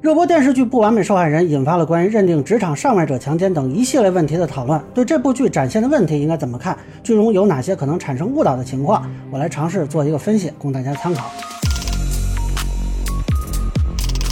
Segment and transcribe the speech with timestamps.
[0.00, 4.80] 热播电视剧《不完美受害人》引发了关于认定职场上位者强奸等一系列问题的讨论。
[4.94, 6.74] 对这部剧展现的问题应该怎么看？
[7.02, 9.04] 剧中有哪些可能产生误导的情况？
[9.30, 11.26] 我来尝试做一个分析，供大家参考。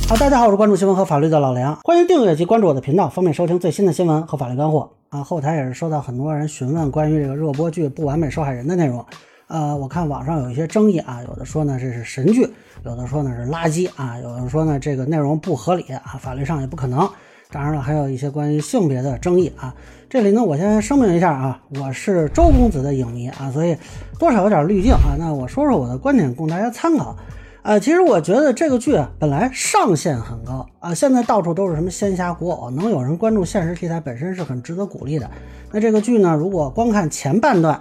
[0.09, 4.89] 好，大家好，我是关注新闻和法律的老梁，欢迎订阅及关注我的频道，方便收听最新的新闻和法律干货。
[5.11, 9.05] 啊，后台也是收到很多人询问关于这个热播剧《不完美受害人》的内容。
[9.49, 12.47] 呃，我看网上有一些争议啊，有的说呢这是神剧，
[12.85, 17.09] 有的说呢是垃圾啊，有的说呢这个内容不合理啊，法律上也不可能。
[17.51, 19.75] 当然了，还有一些关于性别的争议啊。
[20.11, 23.75] 这里呢，我先声明一下啊，我是周公子的影迷啊，所以
[24.19, 25.17] 多少有点滤镜啊。
[25.19, 27.17] 那我说说我的观点，供大家参考。
[27.63, 35.31] 呃，其实我觉得这个剧啊，本来上限很高啊，现在到处都是什么仙侠古偶，能有人关注现实题材本身是很值得鼓励的。
[35.73, 37.81] 那这个剧呢，如果光看前半段。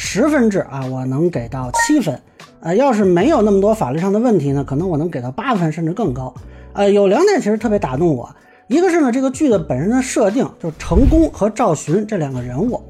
[0.00, 2.16] 十分制啊，我能给到七分，
[2.60, 6.32] 呃，要是没有那么多法律上的问题呢，可能我能给到八分甚至更高。
[6.72, 8.30] 呃，有两点其实特别打动我，
[8.68, 12.80] 一个是呢，这个剧的本身的设定，就是成功和赵寻这两个人物，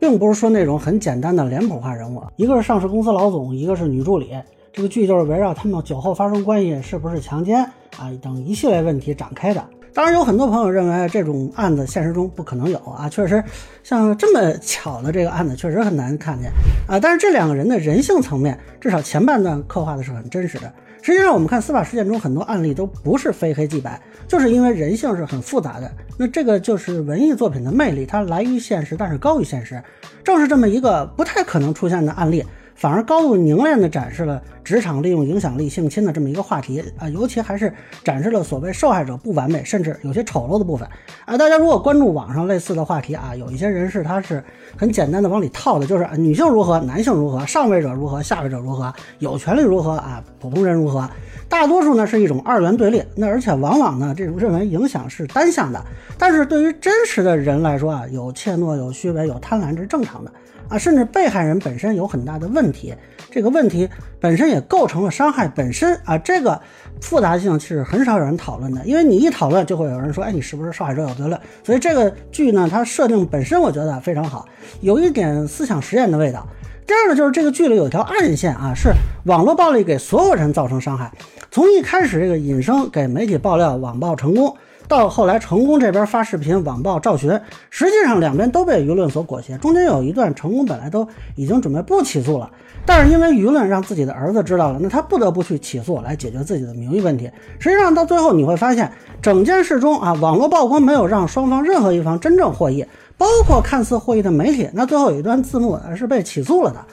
[0.00, 4.30] 并不是说那种很简单的脸谱化人物，一个是上市公司老总，一个是女助理，
[4.72, 7.62] 这个剧就是围绕他们酒后发生关系是不是强奸
[7.98, 9.62] 啊等一系列问题展开的。
[9.96, 13.42] 当然，有很多朋友认为这种案子现实中不可能有啊，确实，
[13.82, 16.52] 像这么巧的这个案子确实很难看见
[16.86, 17.00] 啊。
[17.00, 20.70] 但是这两个人的人性层面，至少前半段刻画的是很真实的。
[21.00, 25.90] 实际上，我们看司法实践中很多案例都不是非黑即白，就是因为人性是很复杂的。
[26.18, 29.82] 那这个就是文艺作品的魅力，它来于现实，但是高于现实。
[30.22, 32.44] 正是这么一个不太可能出现的案例。
[32.76, 37.72] 反而高度凝练地展示了职场利用影响力性侵的这么一个话题啊，尤其还是
[38.04, 40.86] 展示了所谓受害者不完美，甚至有些丑陋的部分
[41.24, 41.38] 啊。
[41.38, 44.44] 大家如果关注网上类似的话题啊，有一些人士他是
[44.76, 51.08] 很简单的往里套的，就是女性如何，男性如何，上位者如何，下位者如何，有权利如何啊，普通人如何。
[51.48, 55.80] 大多数呢是一种二元对立，那而且往往呢这种认为影响是单向的。
[56.18, 60.32] 但是对于真实的人来说啊，有怯懦，有虚伪，有贪婪，这是正常的。
[60.68, 62.94] 啊，甚至被害人本身有很大的问题，
[63.30, 63.88] 这个问题
[64.20, 66.60] 本身也构成了伤害本身啊，这个
[67.00, 71.40] 复杂性是很少有人讨论的，因为你一讨论就会有人说，哎，你是不是受害者有罪论？
[71.62, 74.46] 所以这个剧呢，它设定本身我觉得非常好，
[74.80, 76.46] 有一点思想实验的味道。
[76.86, 78.92] 第二个就是这个剧里有一条暗线啊，是
[79.24, 81.10] 网络暴力给所有人造成伤害，
[81.50, 84.56] 从一开始这个尹生给媒体爆料网暴成功。
[84.88, 87.28] 到后来，成功这边发视频网暴赵寻，
[87.70, 89.58] 实际上两边都被舆论所裹挟。
[89.58, 92.48] 中间有一段，成功本来都已经准备不起诉了，
[92.84, 97.28] 但是因为舆论让自己的儿子知道了，那他不得不去起诉来解决自己的名誉问题。
[97.58, 102.86] 实际上到最后你会发现，整件事中啊，网络曝光没有让双方任何一方真正获益，
[103.18, 104.68] 包括看似获益的媒体。
[104.72, 106.84] 那最后有一段字幕是被起诉了的。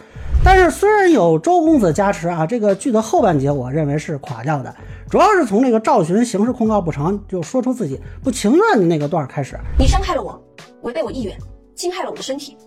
[0.45, 4.75] 但是虽然有周公子加持啊，这个剧的后半截我认为是垮掉的，
[5.09, 9.57] 主要是从那个赵寻刑事控告不成就说出自己不情愿的那个段开始。
[9.79, 10.41] 你伤害了我，
[10.81, 11.37] 违背我意愿，
[11.75, 12.57] 侵害了我的身体，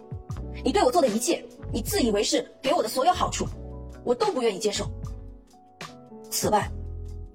[0.64, 3.47] 你对我做的一切，你自以为是给我的所有好处，
[4.04, 4.87] 我都不愿意接受。
[6.31, 6.66] 此外，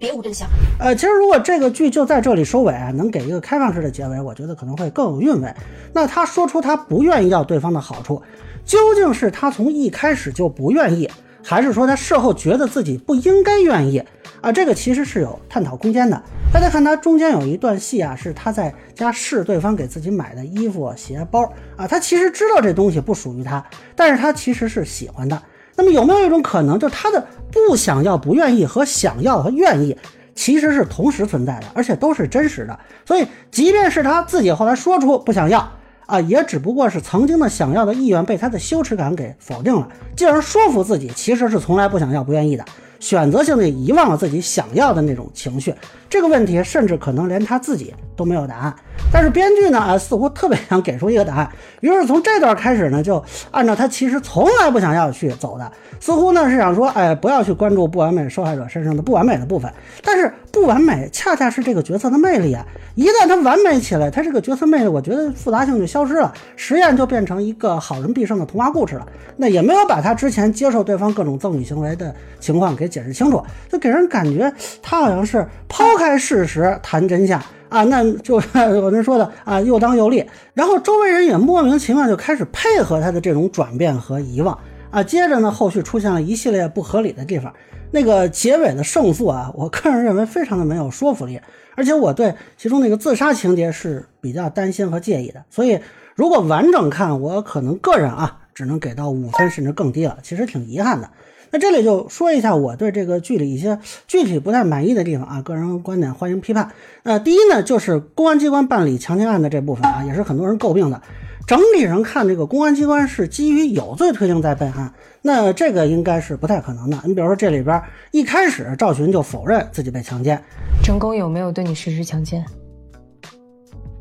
[0.01, 0.50] 别无真相。
[0.79, 5.53] 呃，其实如果这个剧就在这里收尾啊，能给一个开放式的结尾，我觉得可能会更有韵味。
[5.94, 8.19] 那他说出他不愿意要对方的好处。
[8.66, 11.07] 究竟是他从一开始就不愿意，
[11.44, 14.03] 还是说他事后觉得自己不应该愿意
[14.41, 14.51] 啊？
[14.51, 16.22] 这个其实是有探讨空间的。
[16.51, 21.44] 大家看他中间有一段戏啊，是他在家试对方给自己买的衣服、鞋包
[21.78, 23.63] 啊，他其实知道这东西不属于他，
[23.95, 25.41] 但是他其实是喜欢的。
[25.76, 29.98] 那么有没有一种可能，就他的不想要、不愿意和想要和愿意
[30.36, 32.80] 其实是同时存在的，而且都是真实的？
[33.06, 35.72] 所以，即便是他自己后来说出不想要。
[36.08, 42.66] 啊，也只不过是曾经的想要的意愿被他的羞耻感给否定了，进而说服自己其实是从来不想要、不愿意的。
[43.01, 45.73] 选择性的遗忘了自己想要的那种情绪，
[46.07, 48.73] 这个问题甚至可能连他自己都没有答案。
[49.12, 51.51] 但是编剧呢，啊，似乎特别想给出一个答案，
[51.81, 55.69] 于是从这段开始呢，就按照他其实从来不想要去走的，
[56.00, 59.73] 似乎呢是想说，哎，不要去关注不完美受害者身上的不完美的部分。
[60.03, 62.63] 但是不完美恰恰是这个角色的魅力啊！
[62.93, 69.08] 一旦他完美起来，他这个角色魅力，我觉得复杂性就消失了，实验就变成一个好人必胜的童话故事了。
[69.37, 72.91] 那也没有把他之前接受对方各种赠与行为的情况给。
[72.91, 78.47] 解释清楚，就给人感觉他好像是抛开事实谈真相啊，那就是
[78.84, 80.23] 我们说的啊，又当又立。
[80.53, 84.59] 然后周围人也莫名其妙就开始配合他的这种转变和遗忘
[84.91, 85.02] 啊。
[85.02, 87.52] 接着呢，后续出现了一系列不合理的地方。
[87.93, 91.41] 那个结尾的胜诉啊，我个人认为非常的没有说服力，
[91.76, 95.43] 而且我对其中那个自杀情节是比较担心和介意的。
[95.49, 95.79] 所以
[96.16, 101.09] 如果完整看，我可能个人啊，只能给到五分甚至更低了，其实挺遗憾的。
[101.52, 103.78] 那这里就说一下我对这个剧里一些
[104.08, 106.72] 具体不太满意的地方啊，个人观点欢迎批判。
[107.03, 111.02] 呃，第一呢，就是公安机关办理强奸案的这部分啊，也是很多人诟病的。
[111.48, 114.94] 整体上看，这个公安机关是基于有罪推定在办案，
[115.24, 116.98] 那这个应该是不太可能的。
[117.03, 117.82] 你比如说这里边
[118.12, 120.42] 一开始赵群就否认自己被强奸，
[120.82, 122.46] 成功有没有对你实施强奸？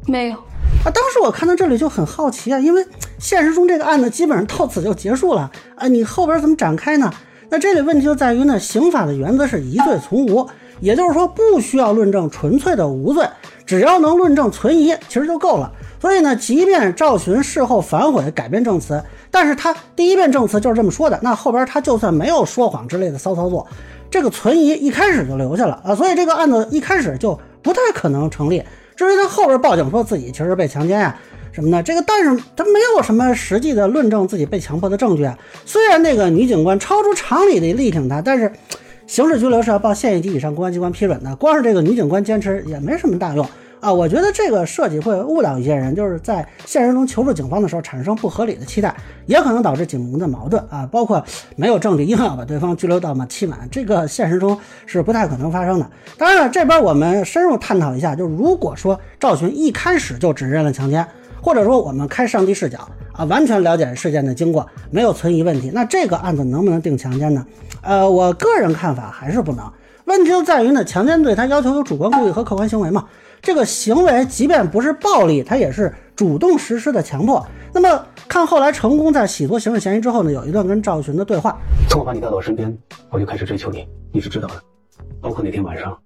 [0.06, 0.36] 没有。
[0.84, 2.86] 啊，当时我看到这里就很好奇啊，因为
[3.18, 7.12] 现实中这个案子基本上到此就结束了啊，你后边怎么展开呢？
[7.50, 10.48] 那这里问题就在于呢，刑法的原则是疑罪从无，
[10.80, 13.28] 也就是说不需要论证纯粹的无罪，
[13.66, 15.70] 只要能论证存疑，其实就够了。
[16.00, 23.66] 所以呢，即便赵群事后反悔改变证词，但是他第一遍证词就是这么说的，那后边他就算没有说谎之类的骚操作，
[24.10, 28.62] 这个存疑一开始就留下了啊，所以这个案子一开始就不太可能成立。
[29.08, 31.18] 至于他后边报警说自己其实被强奸呀
[31.52, 35.38] 什么的，这个但是他没有什么实际的论证自己被强迫的证据啊。
[35.64, 38.52] 虽然那个女警官超出常理的力挺他，但是
[39.06, 43.48] 刑事拘留是要报县一级以上公安机关批准的，光是这个女警官坚持也没什么大用
[43.80, 43.92] 啊。
[43.92, 48.94] 我觉得这个设计会误导一些人，就是在现实中求助警方的时候产生不合理的期待，
[49.26, 50.88] 也可能导致警民的矛盾啊。
[50.90, 51.24] 包括
[51.56, 55.90] 没有证据硬要把对方拘留到嘛期满，这个现实中是不太可能发生的。
[56.16, 61.06] 当然了，这边我们深入探讨一下，就如果说赵群一开始就指认了强奸，
[61.42, 62.78] 或者说我们开上帝视角
[63.12, 67.46] 啊，完全了解事件的经过，没有存疑问题，那这个案子能不能定强奸呢？
[67.82, 69.64] 呃，我个人看法还是不能。
[70.04, 73.06] 问题就在于呢，强奸罪它要求有主观故意和客观行为嘛，
[73.42, 77.44] 这个行为即便不是暴力，它也是主动实施的强迫。
[77.72, 81.58] 那么看后来成功在洗脱刑事嫌疑之后呢，有一段跟赵群的对话，
[81.88, 82.76] 从我把你带到我身边，
[83.10, 84.54] 我就开始追求你，你是知道的，
[85.20, 85.96] 包括那天晚上，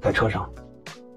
[0.00, 0.48] 在车上，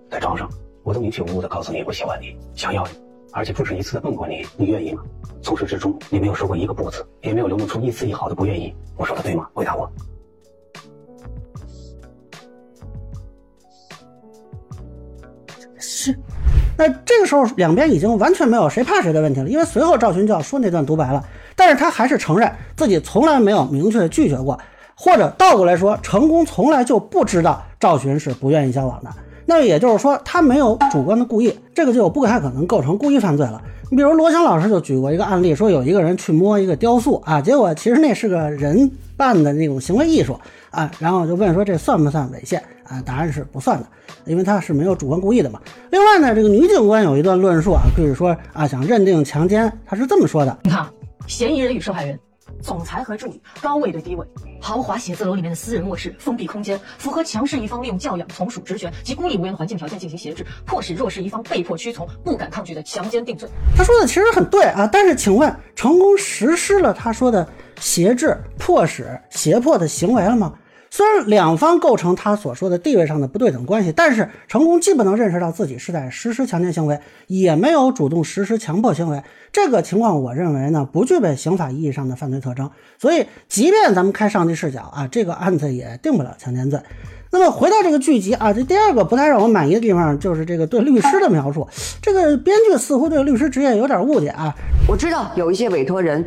[0.10, 0.50] 在床上，
[0.84, 2.92] 我都明确无误的告诉你，我喜欢你，想要你，
[3.32, 5.04] 而且不止一次的问过你，你愿意吗？
[5.42, 8.74] 从始至终，你没有说过一个不字，也没有流露出一丝一毫的不愿意。
[8.98, 9.48] 我说的对吗？
[9.54, 9.88] 回答我。
[15.88, 16.16] 是。
[16.78, 21.24] 那这个时候两边已经完全没有谁怕谁的问题了，因为随后赵群就要说那段独白了，
[21.56, 24.60] 但是他还是承认自己从来没有明确拒绝过，
[24.96, 29.10] 或者倒过来说，成功从来就不知道赵群是不愿意交往的。
[29.46, 33.62] 那也就是说，他没有主观的故意，这个就不太可能构成故意犯罪了。
[33.92, 40.40] 你比如罗翔老师就举过一个案例，说有一个人去摸一个雕塑啊，结果其实那是个人办的那种行为艺术
[40.72, 43.02] 啊，然后就问说这算不算猥亵啊？
[43.06, 43.88] 答案是不算的，
[44.26, 45.62] 因为他是没有主观故意的嘛。
[45.92, 50.86] 另外呢，这个女警官有一段论述啊，就是说啊，想认定强奸，她是这么说的：你看，
[51.28, 52.20] 嫌疑人与受害人，
[52.62, 54.26] 总裁和助理，高位对低位，
[54.62, 63.50] 豪华写字楼里面的私人卧室，封闭空间，符合强势一方利用教养、从属职权及孤立无援的环境条件进行挟制，迫使弱势一方被迫屈从、不敢抗拒的强奸定罪。
[63.78, 67.48] 他说的其实很对啊，但是请问，成功实施了他说的
[67.80, 70.54] 挟制、迫使、胁迫的行为了吗？
[70.96, 76.98] 虽然两方构成他所说的地位上的不对等关系，但是成功既不能认识到自己是在实施强奸行为，
[77.28, 79.22] 也没有主动实施强迫行为。
[79.52, 82.72] 这个情况，我认为呢，不具备刑法意义上的犯罪特征。
[82.98, 86.80] 所以，即便咱们开上帝视角啊，这个案子也定不了强奸罪。
[87.30, 91.68] 那么回到这个剧集啊，这第二个不太让我满意的地方就是这个对律师的描述。
[92.02, 94.56] 这个编剧似乎对律师职业有点误解啊。
[94.88, 96.26] 我知道有一些委托人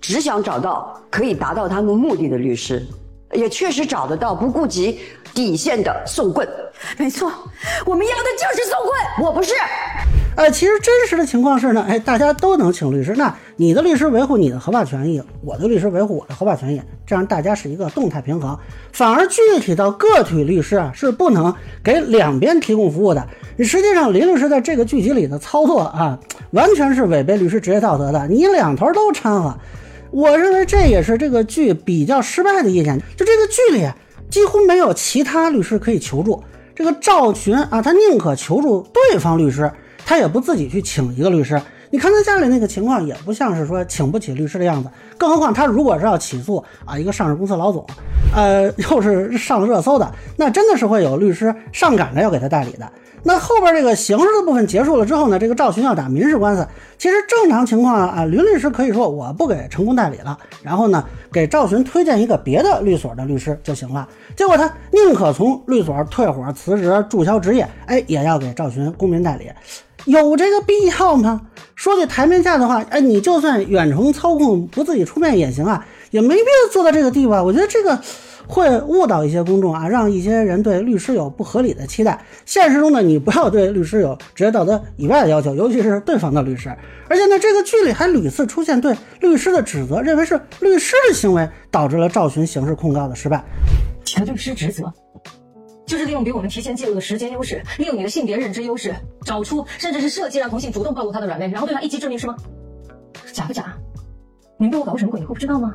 [0.00, 2.84] 只想找到可以达到他们目的的律师，
[3.32, 5.00] 也确实找得到不顾及
[5.34, 6.48] 底线的送棍。
[6.96, 7.30] 没错，
[7.84, 8.92] 我们要的就是送棍。
[9.20, 9.52] 我不是，
[10.36, 18.56] 呃，其实真实的情况是呢，哎，大家都能请律师，那你的律师维护你的合法权益，我的律师维护我的合法权益，这样大家是一个动态平衡。
[18.92, 23.26] 反而具体到个体律师啊，是不能给两边提供服务的。
[23.56, 26.16] 你实际上林律师在这个剧集里的操作啊，
[26.52, 29.58] 完全是违背律师职业道德的，你两头都掺和。
[30.10, 33.86] 我认为这也是这个剧比较失败的一点，就这个剧里
[34.30, 36.42] 几乎没有其他律师可以求助。
[36.74, 39.70] 这个赵群啊，他宁可求助对方律师，
[40.06, 41.60] 他也不自己去请一个律师。
[41.90, 44.88] 你看他家里那个情况，也不像是说请不起律师的样子。
[45.16, 47.84] 更何况他如果是要起诉啊一个上市公司老总，
[48.34, 52.90] 呃，又是上热搜的，那真的是会有律师上赶着要给他代理的。
[53.24, 55.04] 那后边这个刑事的部分结束了。
[55.04, 56.66] 之后呢，这个赵群要打民事官司，
[56.96, 64.08] 其实正常情况啊，林律师可以说我不给成功代理了，然后呢给赵群推荐一个别的律所的律师就行了。
[64.36, 69.50] 结果他宁可从律所退伙辞职注销职业，哎，也要给赵群公民代理，
[70.04, 71.40] 有这个必要吗？
[71.74, 77.42] 说句台面下的话，哎，你就算远程操控不自己出面也行啊，也没必要做到这个地步啊。
[77.42, 78.00] 我觉得这个
[78.46, 82.24] 会误导一些公众啊，让一些人对律师有不合理的期待。
[82.46, 86.74] 现实中呢，你不要对律师有职业道德以外的要求，尤其是对方的律师。
[87.08, 93.44] 而且呢，这个剧里还屡次出现对律师的指责，认为是律师的行为导致了赵寻刑事控告的失败。
[94.16, 94.92] 你的律师职责，
[95.86, 102.34] 就是利用比我们提前介入的时间优势，利用你的性别认知优势，找出甚至是设计让同性主动暴露他的软肋，然后对他一击致命，是吗？
[103.32, 103.76] 假不假？
[104.58, 105.20] 你们对我搞过什么鬼？
[105.20, 105.74] 你会不知道吗？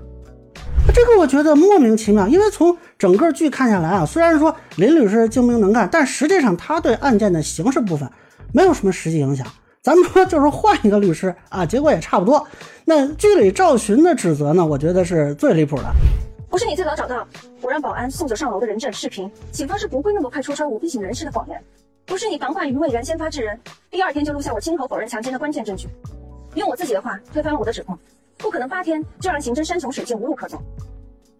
[0.92, 8.10] 这个我觉得莫名其妙，因为从整个剧看下来啊，虽然说林律师精明能干，但实际上他对案件的刑事部分
[8.52, 9.46] 没有什么实际影响。
[9.82, 12.46] 咱们说就是换一个律师啊，结果也差不多。
[12.86, 15.84] 那剧里赵寻的指责呢，我觉得是最离谱的。
[16.50, 17.28] 不是你最早找到
[17.62, 21.60] 我让保安送酒上楼的人证视频，警方是不会那么快戳穿我逼醒人事的谎言。
[22.06, 23.60] 不是你防患于未然，先发制人，
[23.90, 25.88] 第二天就录下我亲口否认强奸的关键证据。
[26.56, 27.98] 用我自己的话推翻了我的指控，
[28.44, 30.62] 不可能八天就让刑侦山穷水尽无路可走。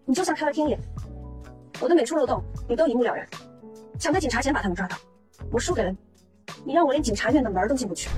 [0.06, 0.78] 你就像开了天眼，
[1.78, 3.26] 我的每处漏洞你都一目了然，
[3.98, 4.96] 想在警察前把他们抓到，
[5.50, 5.96] 我输给了你，
[6.64, 8.08] 你让我连检察院的门都进不去。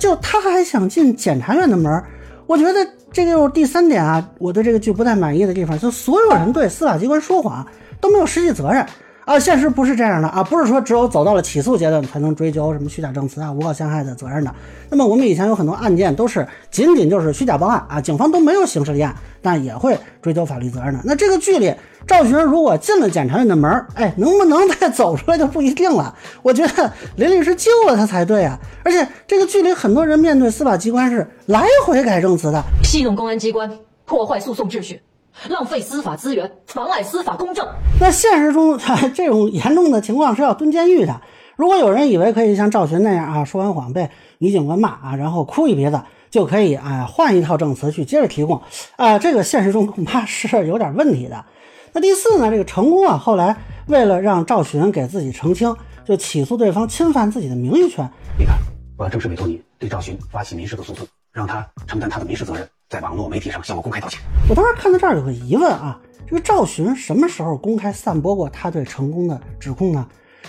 [0.00, 2.00] 就他还想进检察院的门，
[2.46, 7.66] 我觉得这就是第三点啊，我对这个剧不太满意的地方，就所有人对司法机关说谎
[8.00, 8.86] 都没有实际责任。
[9.28, 14.50] 啊，现实不是这样的啊，不是说只有走到了起诉阶段才能追究什么虚假证词啊、诬告陷害的责任的。
[14.88, 21.00] 那么我们以前有很多案件都是仅仅就是虚假报案啊，警方都没有刑事立案，但也会追究法律责任的。
[21.04, 21.74] 那这个剧里
[22.06, 26.16] 赵学如果进了检察院的门，哎，能不能再走出来就不一定了。
[26.40, 28.58] 我觉得林律师救了他才对啊。
[28.82, 33.70] 而且这个剧里很多人面对司法机关是来回改证词的，戏弄公安机关，
[34.06, 35.02] 破坏诉讼秩序。
[35.48, 37.66] 浪费司法资源，妨碍司法公正。
[38.00, 38.78] 那现实中，
[39.14, 41.20] 这种严重的情况是要蹲监狱的。
[41.56, 48.60] 如果有人以为可以像赵群那样啊，说完谎被女警官骂啊，然后哭一鼻子就可以啊换一套证词去接着提供
[48.96, 51.44] 啊，这个现实中恐怕是有点问题的。
[51.92, 58.08] 那第四呢，这个成功啊，后来为了让赵群给自己澄清，就起诉对方侵犯自己的名誉权。
[58.38, 58.56] 你看，
[58.96, 62.68] 我要正式委托你对赵群发起民事的诉讼，让他承担他的民事责任。
[62.88, 64.18] 在网络媒体上向我公开道歉。
[64.48, 70.06] 我当时看到这儿有个疑问啊，这个赵寻什么时候公开散播过他对成功的指控呢？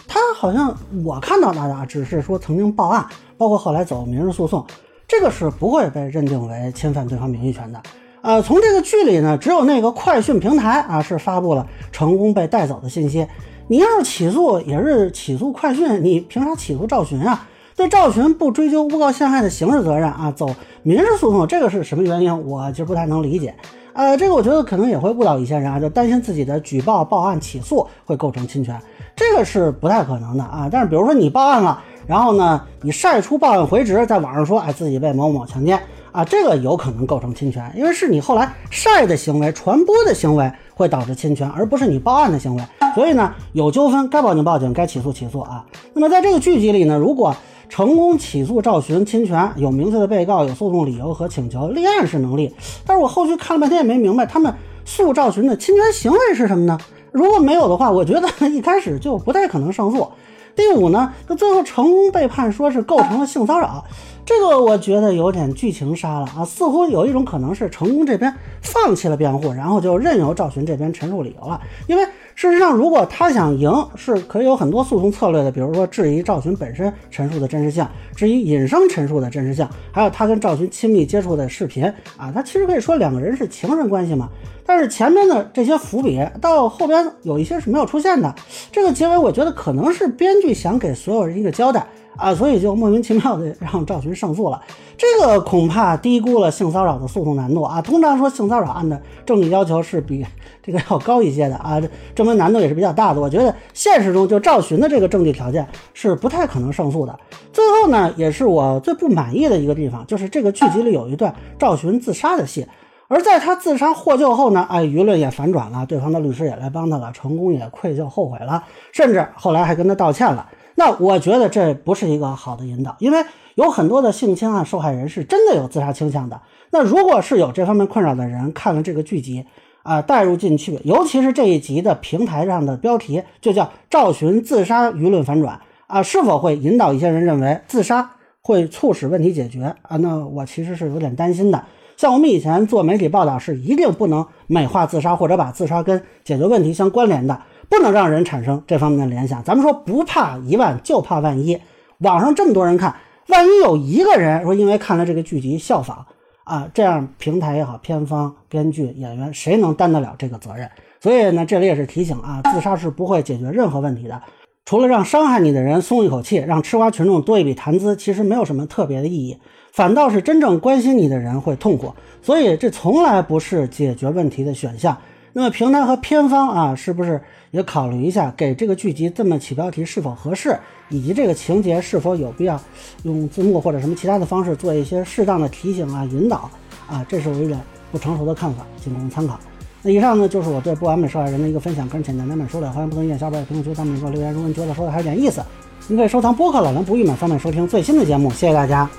[0.07, 3.05] 他好像我看到的啊，只是说曾经报案，
[3.37, 4.65] 包括后来走民事诉讼，
[5.05, 7.81] 这个是不会被认定为侵犯对方名誉权的。
[8.21, 13.27] 呃，从这个剧里呢，只有那个快讯平台啊是发布了成功被带走的信息。
[13.67, 17.48] 你要是起诉，也是起诉快讯，你凭啥起诉赵寻啊？
[17.79, 22.45] 对赵群不追究诬告陷害的刑事责任啊，走民事诉讼，这个是什么原因？
[22.45, 23.55] 我其实不太能理解。
[23.93, 28.77] 呃，这个我觉得可能也会误导一些人啊，就担心自己的举报、报案、起诉会构成侵权，
[29.15, 30.67] 这个是不太可能的啊。
[30.69, 35.79] 但是比如说你报案了，然后呢，你晒出报案回执，在网上说，哎，自己被某某强奸
[36.11, 42.63] 啊，这个有可能构成侵权，因为是你后来晒的行为、传播的行为会导致侵权，而不是你报案的行为。
[42.93, 45.63] 所以呢，有纠纷该报警报警，该起诉起诉啊。
[45.93, 47.33] 那么在这个剧集里呢，如果
[47.69, 52.53] 成功起诉赵寻侵权，有明确的被告，有诉讼理由和请求，立案是能力。
[52.85, 56.77] 但是我后续看了半天也没明白，他们诉赵寻的侵权行为是什么呢？
[57.11, 60.07] 如果没有的话，我觉得 一开始就不太可能胜诉。
[60.55, 63.85] 第五呢，就最后成功被判说是构成了性骚扰，
[64.25, 66.43] 这个我觉得有点剧情杀了啊！
[66.43, 72.03] 似乎有一种可能是成功这边放弃了辩护，然后就任由赵寻这边陈述理由了，因为。
[72.39, 81.83] 事实上，如果他想赢，是可以有很多诉讼策略的，比如说质疑赵群本身陈述的真实性，质疑尹生陈述的真实性，还有他跟赵群亲密接触的视频
[82.15, 84.29] 啊，他其实可以说两个人是情人关系嘛。
[84.65, 88.33] 但是前面的这些伏笔到后边有一些是没有出现的，
[88.71, 91.85] 这个结尾我觉得可能是编剧想给所有人一个交代。
[92.15, 94.61] 啊，所以就莫名其妙的 让赵群胜诉了，
[94.97, 97.81] 这个恐怕低估了性骚扰的诉讼难度啊。
[97.81, 100.25] 通常说性骚扰案的证据要求是比
[100.61, 101.81] 这个要高一些的啊，
[102.13, 103.21] 证明难度也是比较大的。
[103.21, 107.17] 我觉得现实中就赵群的这个证据条件是不太可能胜诉的。
[107.53, 112.67] 最后呢，也是我最不满意的一个地方，就是这个剧集里有一段赵群自杀的戏，
[113.09, 118.63] 而在他自杀获救后呢，哎，舆论也反转了，对方的律师也来帮他了，成功也愧疚后悔了，
[118.93, 120.47] 甚至后来还跟他道歉了。
[120.75, 123.25] 那我觉得这不是一个好的引导，因为
[123.55, 126.39] 有很多的性侵案受害人是真的有自杀倾向的。
[126.69, 129.43] 那如果是有这方面困扰的人看了这个剧集
[129.81, 138.11] 啊，带入进去，尤其是这一集的平台上的标题就叫“赵寻自杀舆论反转”啊，是否会引导一些人认为自杀
[138.41, 139.97] 会促使问题解决啊？
[139.97, 141.65] 那我其实是有点担心的。
[141.99, 147.41] 像我们以前做媒体报道是一定不能美化自杀或者把自杀跟解决问题相关联的。
[147.67, 149.43] 不能让人产生这方面的联想。
[149.43, 151.59] 咱们说不怕一万，就怕万一。
[151.97, 152.95] 网上这么多人看，
[153.27, 156.05] 万一有一个人说因为看了这个剧集效仿
[156.45, 160.71] 啊，这样平台也好，片方、编剧、演员谁能担得了这个责任？
[161.01, 164.21] 所以呢，这里也是提醒啊，自杀是不会解决任何问题的，
[164.63, 169.37] 除了让伤害你的人松一口气，让吃瓜群众多一笔谈资，其实没有什么特别的意义，
[169.71, 171.93] 反倒是真正关心你的人会痛苦。
[172.21, 174.97] 所以这从来不是解决问题的选项。
[175.31, 177.21] 那么平台和片方啊，是不是
[177.51, 180.57] 也考虑一下，给这个剧集这么起标题是否合适，
[180.89, 182.59] 以及这个情节是否有必要
[183.03, 186.49] 用字幕或者什么其他的方式做一些适当的提醒啊、引导
[186.87, 187.05] 啊？
[187.07, 187.59] 这是我一点
[187.91, 189.39] 不成熟的看法，仅供参考。
[189.83, 194.33] 那以上呢，就是我对不完美受害人的一个分享，个人浅见难免说了，欢迎不同意见小伙伴在评论区弹幕给我留言。
[194.33, 195.41] 如果你觉得说的还有点意思，
[195.87, 198.31] 你可以收藏播客老梁不郁闷，方便收听最新的节目。
[198.31, 198.89] 谢谢大家。